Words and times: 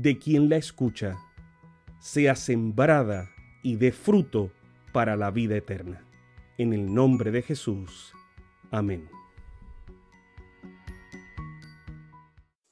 de 0.00 0.16
quien 0.16 0.48
la 0.48 0.56
escucha, 0.56 1.18
sea 1.98 2.36
sembrada 2.36 3.30
y 3.64 3.74
dé 3.74 3.90
fruto 3.90 4.52
para 4.92 5.16
la 5.16 5.32
vida 5.32 5.56
eterna. 5.56 6.06
En 6.56 6.72
el 6.72 6.94
nombre 6.94 7.32
de 7.32 7.42
Jesús. 7.42 8.12
Amén. 8.70 9.10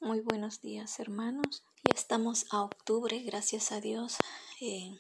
Muy 0.01 0.21
buenos 0.21 0.61
días 0.61 1.01
hermanos. 1.01 1.65
Ya 1.83 1.97
estamos 1.97 2.47
a 2.53 2.63
octubre, 2.63 3.21
gracias 3.25 3.73
a 3.73 3.81
Dios. 3.81 4.19
Eh, 4.61 4.97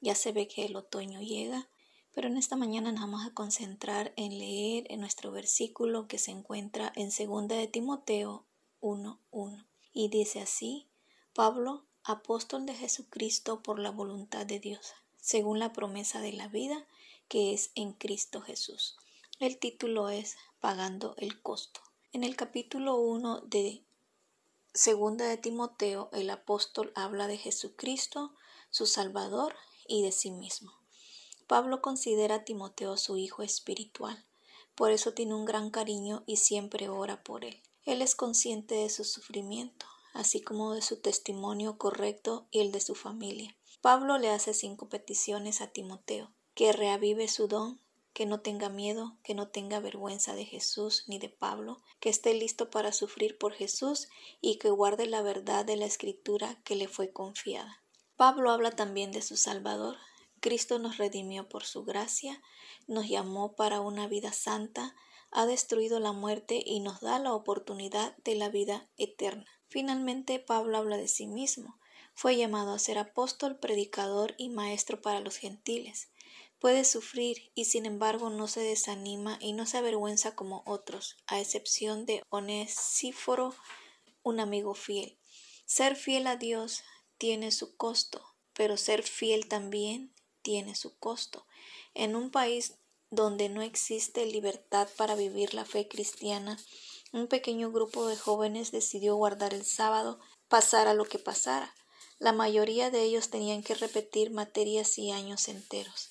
ya 0.00 0.14
se 0.14 0.32
ve 0.32 0.48
que 0.48 0.64
el 0.64 0.74
otoño 0.74 1.20
llega, 1.20 1.68
pero 2.14 2.28
en 2.28 2.38
esta 2.38 2.56
mañana 2.56 2.92
nos 2.92 3.02
vamos 3.02 3.26
a 3.26 3.34
concentrar 3.34 4.14
en 4.16 4.38
leer 4.38 4.86
en 4.88 5.00
nuestro 5.00 5.32
versículo 5.32 6.08
que 6.08 6.16
se 6.16 6.30
encuentra 6.30 6.94
en 6.96 7.10
2 7.10 7.48
de 7.48 7.66
Timoteo 7.66 8.46
1.1 8.80 9.66
y 9.92 10.08
dice 10.08 10.40
así, 10.40 10.87
Pablo, 11.38 11.84
apóstol 12.02 12.66
de 12.66 12.74
Jesucristo 12.74 13.62
por 13.62 13.78
la 13.78 13.92
voluntad 13.92 14.44
de 14.44 14.58
Dios, 14.58 14.94
según 15.20 15.60
la 15.60 15.72
promesa 15.72 16.20
de 16.20 16.32
la 16.32 16.48
vida 16.48 16.84
que 17.28 17.54
es 17.54 17.70
en 17.76 17.92
Cristo 17.92 18.40
Jesús. 18.40 18.96
El 19.38 19.56
título 19.56 20.08
es 20.08 20.36
Pagando 20.58 21.14
el 21.16 21.40
costo. 21.40 21.80
En 22.12 22.24
el 22.24 22.34
capítulo 22.34 22.96
1 22.96 23.42
de 23.42 23.84
Segunda 24.74 25.26
de 25.26 25.36
Timoteo, 25.36 26.10
el 26.12 26.28
apóstol 26.28 26.90
habla 26.96 27.28
de 27.28 27.38
Jesucristo, 27.38 28.34
su 28.70 28.86
Salvador 28.86 29.54
y 29.86 30.02
de 30.02 30.10
sí 30.10 30.32
mismo. 30.32 30.72
Pablo 31.46 31.80
considera 31.80 32.34
a 32.34 32.44
Timoteo 32.44 32.96
su 32.96 33.16
hijo 33.16 33.44
espiritual, 33.44 34.26
por 34.74 34.90
eso 34.90 35.14
tiene 35.14 35.34
un 35.34 35.44
gran 35.44 35.70
cariño 35.70 36.24
y 36.26 36.38
siempre 36.38 36.88
ora 36.88 37.22
por 37.22 37.44
él. 37.44 37.62
Él 37.84 38.02
es 38.02 38.16
consciente 38.16 38.74
de 38.74 38.90
su 38.90 39.04
sufrimiento, 39.04 39.86
así 40.18 40.40
como 40.40 40.74
de 40.74 40.82
su 40.82 41.00
testimonio 41.00 41.78
correcto 41.78 42.48
y 42.50 42.58
el 42.58 42.72
de 42.72 42.80
su 42.80 42.96
familia. 42.96 43.56
Pablo 43.80 44.18
le 44.18 44.30
hace 44.30 44.52
cinco 44.52 44.88
peticiones 44.88 45.60
a 45.60 45.68
Timoteo, 45.68 46.32
que 46.54 46.72
reavive 46.72 47.28
su 47.28 47.46
don, 47.46 47.80
que 48.12 48.26
no 48.26 48.40
tenga 48.40 48.68
miedo, 48.68 49.16
que 49.22 49.34
no 49.34 49.46
tenga 49.46 49.78
vergüenza 49.78 50.34
de 50.34 50.44
Jesús 50.44 51.04
ni 51.06 51.20
de 51.20 51.28
Pablo, 51.28 51.80
que 52.00 52.08
esté 52.08 52.34
listo 52.34 52.68
para 52.68 52.90
sufrir 52.90 53.38
por 53.38 53.52
Jesús 53.52 54.08
y 54.40 54.58
que 54.58 54.70
guarde 54.70 55.06
la 55.06 55.22
verdad 55.22 55.64
de 55.64 55.76
la 55.76 55.86
escritura 55.86 56.60
que 56.64 56.74
le 56.74 56.88
fue 56.88 57.12
confiada. 57.12 57.84
Pablo 58.16 58.50
habla 58.50 58.72
también 58.72 59.12
de 59.12 59.22
su 59.22 59.36
Salvador. 59.36 59.98
Cristo 60.40 60.80
nos 60.80 60.96
redimió 60.96 61.48
por 61.48 61.62
su 61.62 61.84
gracia, 61.84 62.42
nos 62.88 63.08
llamó 63.08 63.54
para 63.54 63.80
una 63.80 64.08
vida 64.08 64.32
santa, 64.32 64.96
ha 65.30 65.46
destruido 65.46 66.00
la 66.00 66.12
muerte 66.12 66.62
y 66.64 66.80
nos 66.80 67.00
da 67.00 67.18
la 67.18 67.34
oportunidad 67.34 68.16
de 68.18 68.34
la 68.34 68.48
vida 68.48 68.88
eterna. 68.96 69.46
Finalmente, 69.68 70.38
Pablo 70.38 70.78
habla 70.78 70.96
de 70.96 71.08
sí 71.08 71.26
mismo. 71.26 71.78
Fue 72.14 72.36
llamado 72.36 72.72
a 72.72 72.78
ser 72.78 72.98
apóstol, 72.98 73.58
predicador 73.58 74.34
y 74.38 74.48
maestro 74.48 75.00
para 75.02 75.20
los 75.20 75.36
gentiles. 75.36 76.08
Puede 76.58 76.84
sufrir 76.84 77.52
y 77.54 77.66
sin 77.66 77.86
embargo 77.86 78.30
no 78.30 78.48
se 78.48 78.60
desanima 78.60 79.38
y 79.40 79.52
no 79.52 79.66
se 79.66 79.78
avergüenza 79.78 80.34
como 80.34 80.64
otros, 80.66 81.16
a 81.26 81.38
excepción 81.38 82.04
de 82.04 82.22
Onesíforo, 82.30 83.54
un 84.24 84.40
amigo 84.40 84.74
fiel. 84.74 85.18
Ser 85.66 85.94
fiel 85.94 86.26
a 86.26 86.36
Dios 86.36 86.82
tiene 87.16 87.52
su 87.52 87.76
costo, 87.76 88.24
pero 88.54 88.76
ser 88.76 89.04
fiel 89.04 89.46
también 89.46 90.12
tiene 90.42 90.74
su 90.74 90.98
costo. 90.98 91.46
En 91.94 92.16
un 92.16 92.30
país 92.30 92.78
donde 93.10 93.48
no 93.48 93.62
existe 93.62 94.26
libertad 94.26 94.88
para 94.96 95.14
vivir 95.14 95.54
la 95.54 95.64
fe 95.64 95.88
cristiana, 95.88 96.58
un 97.12 97.26
pequeño 97.26 97.72
grupo 97.72 98.06
de 98.06 98.16
jóvenes 98.16 98.70
decidió 98.70 99.16
guardar 99.16 99.54
el 99.54 99.64
sábado, 99.64 100.18
pasara 100.48 100.94
lo 100.94 101.04
que 101.06 101.18
pasara. 101.18 101.74
La 102.18 102.32
mayoría 102.32 102.90
de 102.90 103.02
ellos 103.02 103.30
tenían 103.30 103.62
que 103.62 103.74
repetir 103.74 104.30
materias 104.30 104.98
y 104.98 105.10
años 105.10 105.48
enteros, 105.48 106.10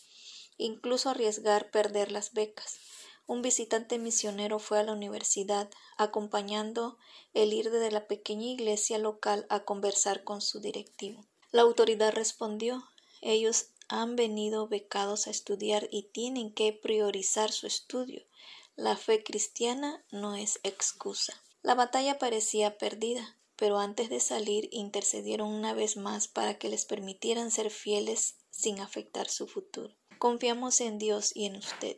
incluso 0.58 1.10
arriesgar 1.10 1.70
perder 1.70 2.12
las 2.12 2.34
becas. 2.34 2.80
Un 3.28 3.42
visitante 3.42 4.00
misionero 4.00 4.58
fue 4.58 4.80
a 4.80 4.84
la 4.84 4.94
universidad, 4.94 5.70
acompañando 5.98 6.98
el 7.34 7.52
ir 7.52 7.70
de 7.70 7.92
la 7.92 8.08
pequeña 8.08 8.48
iglesia 8.48 8.98
local 8.98 9.46
a 9.50 9.66
conversar 9.66 10.24
con 10.24 10.42
su 10.42 10.62
directivo. 10.62 11.26
La 11.52 11.64
autoridad 11.64 12.14
respondió 12.14 12.86
ellos 13.22 13.68
han 13.90 14.16
venido 14.16 14.68
becados 14.68 15.28
a 15.28 15.32
estudiar 15.32 15.88
y 15.92 16.04
tienen 16.04 16.54
que 16.54 16.74
priorizar 16.74 17.52
su 17.52 17.68
estudio. 17.68 18.24
La 18.76 18.98
fe 18.98 19.24
cristiana 19.24 20.04
no 20.12 20.36
es 20.36 20.60
excusa. 20.64 21.42
La 21.64 21.74
batalla 21.74 22.20
parecía 22.20 22.78
perdida, 22.78 23.38
pero 23.56 23.80
antes 23.80 24.10
de 24.10 24.20
salir 24.20 24.70
intercedieron 24.72 25.50
una 25.50 25.74
vez 25.74 25.98
más 25.98 26.28
para 26.28 26.58
que 26.58 26.70
les 26.70 26.86
permitieran 26.86 27.50
ser 27.50 27.72
fieles 27.72 28.36
sin 28.52 28.80
afectar 28.80 29.30
su 29.30 29.48
futuro. 29.48 29.96
Confiamos 30.20 30.82
en 30.82 30.98
Dios 30.98 31.32
y 31.36 31.46
en 31.46 31.56
usted. 31.56 31.98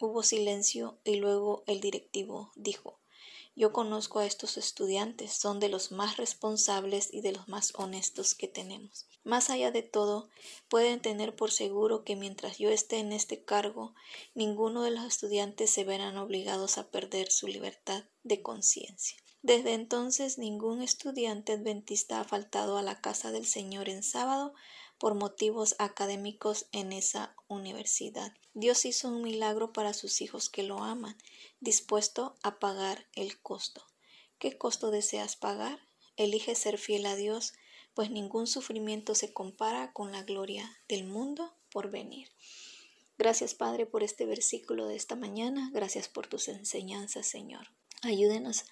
Hubo 0.00 0.22
silencio 0.22 0.98
y 1.04 1.16
luego 1.16 1.64
el 1.66 1.80
directivo 1.80 2.52
dijo 2.54 3.00
Yo 3.56 3.72
conozco 3.72 4.20
a 4.20 4.26
estos 4.26 4.56
estudiantes, 4.56 5.32
son 5.32 5.58
de 5.58 5.68
los 5.68 5.90
más 5.90 6.16
responsables 6.16 7.12
y 7.12 7.20
de 7.20 7.32
los 7.32 7.48
más 7.48 7.72
honestos 7.74 8.34
que 8.34 8.46
tenemos. 8.46 9.07
Más 9.28 9.50
allá 9.50 9.70
de 9.70 9.82
todo, 9.82 10.30
pueden 10.70 11.02
tener 11.02 11.36
por 11.36 11.50
seguro 11.50 12.02
que 12.02 12.16
mientras 12.16 12.56
yo 12.56 12.70
esté 12.70 12.96
en 12.96 13.12
este 13.12 13.44
cargo, 13.44 13.94
ninguno 14.34 14.80
de 14.80 14.90
los 14.90 15.04
estudiantes 15.04 15.68
se 15.68 15.84
verán 15.84 16.16
obligados 16.16 16.78
a 16.78 16.90
perder 16.90 17.30
su 17.30 17.46
libertad 17.46 18.04
de 18.22 18.40
conciencia. 18.40 19.18
Desde 19.42 19.74
entonces 19.74 20.38
ningún 20.38 20.80
estudiante 20.80 21.52
adventista 21.52 22.20
ha 22.20 22.24
faltado 22.24 22.78
a 22.78 22.82
la 22.82 23.02
casa 23.02 23.30
del 23.30 23.44
Señor 23.44 23.90
en 23.90 24.02
sábado 24.02 24.54
por 24.96 25.12
motivos 25.12 25.74
académicos 25.78 26.64
en 26.72 26.94
esa 26.94 27.36
universidad. 27.48 28.32
Dios 28.54 28.86
hizo 28.86 29.08
un 29.08 29.20
milagro 29.20 29.74
para 29.74 29.92
sus 29.92 30.22
hijos 30.22 30.48
que 30.48 30.62
lo 30.62 30.82
aman, 30.82 31.18
dispuesto 31.60 32.34
a 32.42 32.58
pagar 32.58 33.06
el 33.12 33.38
costo. 33.42 33.84
¿Qué 34.38 34.56
costo 34.56 34.90
deseas 34.90 35.36
pagar? 35.36 35.86
Elige 36.16 36.54
ser 36.54 36.78
fiel 36.78 37.04
a 37.04 37.14
Dios 37.14 37.52
pues 37.98 38.12
ningún 38.12 38.46
sufrimiento 38.46 39.16
se 39.16 39.32
compara 39.32 39.92
con 39.92 40.12
la 40.12 40.22
gloria 40.22 40.78
del 40.88 41.02
mundo 41.02 41.52
por 41.68 41.90
venir. 41.90 42.28
Gracias 43.18 43.54
Padre 43.54 43.86
por 43.86 44.04
este 44.04 44.24
versículo 44.24 44.86
de 44.86 44.94
esta 44.94 45.16
mañana, 45.16 45.68
gracias 45.74 46.06
por 46.06 46.28
tus 46.28 46.46
enseñanzas 46.46 47.26
Señor. 47.26 47.72
Ayúdenos 48.02 48.66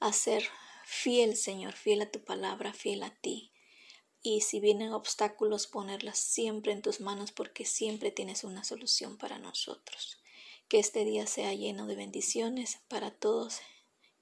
a 0.00 0.14
ser 0.14 0.44
fiel 0.86 1.36
Señor, 1.36 1.74
fiel 1.74 2.00
a 2.00 2.10
tu 2.10 2.24
palabra, 2.24 2.72
fiel 2.72 3.02
a 3.02 3.10
ti. 3.10 3.52
Y 4.22 4.40
si 4.40 4.60
vienen 4.60 4.94
obstáculos, 4.94 5.66
ponerlas 5.66 6.18
siempre 6.18 6.72
en 6.72 6.80
tus 6.80 7.00
manos 7.00 7.32
porque 7.32 7.66
siempre 7.66 8.12
tienes 8.12 8.44
una 8.44 8.64
solución 8.64 9.18
para 9.18 9.38
nosotros. 9.38 10.22
Que 10.68 10.78
este 10.78 11.04
día 11.04 11.26
sea 11.26 11.52
lleno 11.52 11.86
de 11.86 11.96
bendiciones 11.96 12.78
para 12.88 13.10
todos 13.10 13.58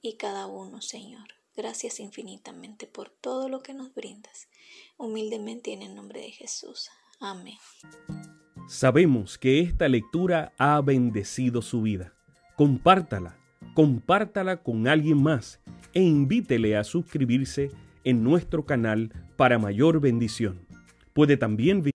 y 0.00 0.17
cada 0.17 0.49
uno, 0.49 0.82
Señor. 0.82 1.42
Gracias 1.56 2.00
infinitamente 2.00 2.87
por 2.87 3.10
todo 3.10 3.49
lo 3.49 3.62
que 3.62 3.75
nos 3.75 3.94
brindas. 3.94 4.49
Humildemente 4.96 5.72
en 5.72 5.82
el 5.82 5.94
nombre 5.94 6.20
de 6.20 6.31
Jesús. 6.31 6.88
Amén. 7.20 7.58
Sabemos 8.69 9.37
que 9.37 9.60
esta 9.60 9.88
lectura 9.88 10.52
ha 10.56 10.81
bendecido 10.81 11.60
su 11.60 11.82
vida. 11.82 12.14
Compártala, 12.56 13.38
compártala 13.75 14.62
con 14.62 14.88
alguien 14.88 15.22
más 15.22 15.60
e 15.93 16.00
invítele 16.00 16.76
a 16.76 16.84
suscribirse 16.84 17.70
en 18.05 18.25
nuestro 18.25 18.64
canal 18.64 19.12
para 19.37 19.58
mayor 19.58 20.00
bendición. 20.00 20.66
Puede 21.12 21.37
también 21.37 21.82